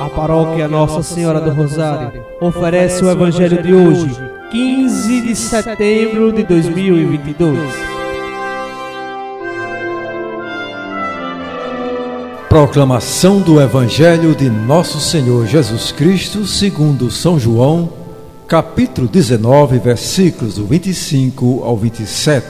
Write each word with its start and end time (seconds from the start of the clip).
A 0.00 0.08
paróquia 0.08 0.66
Nossa 0.66 1.02
Senhora 1.02 1.42
do 1.42 1.50
Rosário 1.50 2.24
oferece 2.40 3.04
o 3.04 3.10
Evangelho 3.10 3.62
de 3.62 3.74
hoje, 3.74 4.16
15 4.50 5.20
de 5.20 5.36
setembro 5.36 6.32
de 6.32 6.42
2022. 6.42 7.58
Proclamação 12.48 13.42
do 13.42 13.60
Evangelho 13.60 14.34
de 14.34 14.48
Nosso 14.48 14.98
Senhor 14.98 15.46
Jesus 15.46 15.92
Cristo, 15.92 16.46
segundo 16.46 17.10
São 17.10 17.38
João, 17.38 17.92
capítulo 18.48 19.06
19, 19.06 19.78
versículos 19.80 20.54
do 20.54 20.64
25 20.64 21.62
ao 21.62 21.76
27. 21.76 22.46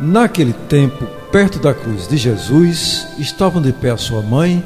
Naquele 0.00 0.52
tempo, 0.52 1.06
perto 1.30 1.60
da 1.60 1.72
cruz 1.72 2.08
de 2.08 2.16
Jesus, 2.16 3.06
estavam 3.16 3.62
de 3.62 3.72
pé 3.72 3.90
a 3.90 3.96
sua 3.96 4.22
mãe, 4.22 4.60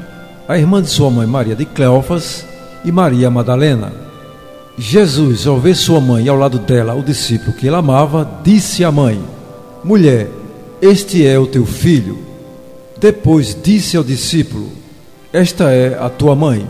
a 0.51 0.57
irmã 0.57 0.81
de 0.81 0.89
sua 0.89 1.09
mãe 1.09 1.25
Maria 1.25 1.55
de 1.55 1.63
Cleofas 1.63 2.45
e 2.83 2.91
Maria 2.91 3.31
Madalena. 3.31 3.93
Jesus, 4.77 5.47
ao 5.47 5.57
ver 5.57 5.75
sua 5.75 6.01
mãe 6.01 6.25
e 6.25 6.29
ao 6.29 6.35
lado 6.35 6.59
dela 6.59 6.93
o 6.93 7.01
discípulo 7.01 7.53
que 7.53 7.67
ele 7.67 7.75
amava, 7.77 8.29
disse 8.43 8.83
à 8.83 8.91
mãe: 8.91 9.23
Mulher, 9.81 10.29
este 10.81 11.25
é 11.25 11.39
o 11.39 11.47
teu 11.47 11.65
filho. 11.65 12.19
Depois 12.99 13.57
disse 13.63 13.95
ao 13.95 14.03
discípulo: 14.03 14.67
Esta 15.31 15.71
é 15.71 15.97
a 15.97 16.09
tua 16.09 16.35
mãe. 16.35 16.67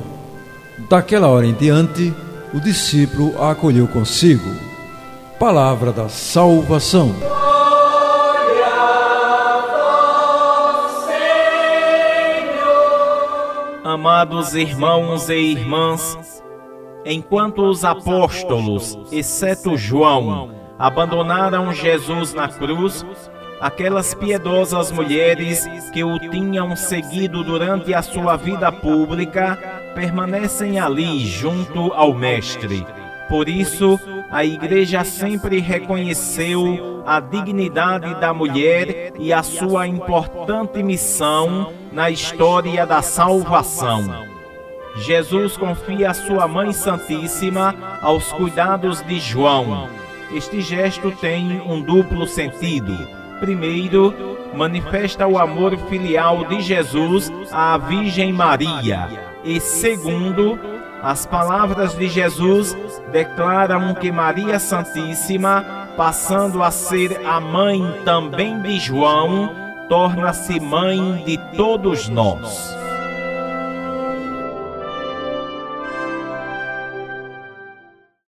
Daquela 0.87 1.27
hora 1.27 1.47
em 1.47 1.53
diante, 1.53 2.13
o 2.53 2.59
discípulo 2.59 3.33
a 3.41 3.49
acolheu 3.49 3.87
consigo. 3.87 4.47
Palavra 5.39 5.91
da 5.91 6.07
salvação. 6.07 7.40
Amados 13.91 14.55
irmãos 14.55 15.27
e 15.27 15.35
irmãs, 15.35 16.41
enquanto 17.03 17.63
os 17.63 17.83
apóstolos, 17.83 18.97
exceto 19.11 19.75
João, 19.75 20.49
abandonaram 20.79 21.73
Jesus 21.73 22.33
na 22.33 22.47
cruz, 22.47 23.05
aquelas 23.59 24.13
piedosas 24.13 24.93
mulheres 24.93 25.67
que 25.91 26.05
o 26.05 26.17
tinham 26.17 26.73
seguido 26.73 27.43
durante 27.43 27.93
a 27.93 28.01
sua 28.01 28.37
vida 28.37 28.71
pública 28.71 29.59
permanecem 29.93 30.79
ali 30.79 31.25
junto 31.25 31.91
ao 31.91 32.13
Mestre. 32.13 32.87
Por 33.27 33.49
isso, 33.49 33.99
a 34.31 34.45
Igreja 34.45 35.03
sempre 35.03 35.59
reconheceu 35.59 37.03
a 37.05 37.19
dignidade 37.19 38.15
da 38.21 38.33
mulher 38.33 39.11
e 39.19 39.33
a 39.33 39.43
sua 39.43 39.85
importante 39.85 40.81
missão 40.81 41.80
na 41.91 42.09
história 42.09 42.85
da 42.85 43.01
salvação. 43.01 44.25
Jesus 44.95 45.55
confia 45.57 46.11
a 46.11 46.13
sua 46.13 46.47
Mãe 46.47 46.73
Santíssima 46.73 47.75
aos 48.01 48.31
cuidados 48.33 49.01
de 49.01 49.19
João. 49.19 49.89
Este 50.33 50.61
gesto 50.61 51.11
tem 51.11 51.61
um 51.61 51.81
duplo 51.81 52.25
sentido. 52.27 52.97
Primeiro, 53.39 54.13
manifesta 54.53 55.27
o 55.27 55.37
amor 55.37 55.77
filial 55.89 56.45
de 56.45 56.61
Jesus 56.61 57.31
à 57.51 57.77
Virgem 57.77 58.31
Maria. 58.31 59.09
E 59.43 59.59
segundo, 59.59 60.59
as 61.01 61.25
palavras 61.25 61.95
de 61.95 62.07
Jesus 62.07 62.77
declaram 63.11 63.93
que 63.95 64.11
Maria 64.11 64.59
Santíssima, 64.59 65.89
passando 65.97 66.61
a 66.61 66.69
ser 66.69 67.19
a 67.25 67.39
mãe 67.39 67.81
também 68.05 68.61
de 68.61 68.79
João, 68.79 69.70
torna-se 69.91 70.57
mãe 70.57 71.21
de 71.25 71.37
todos 71.57 72.07
nós. 72.07 72.80